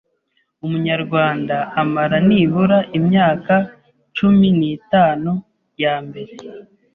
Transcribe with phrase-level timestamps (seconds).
[0.65, 3.53] Umunyarwanda amara nibura imyaka
[4.17, 5.31] cumi n’itanu
[5.81, 6.33] ya mbere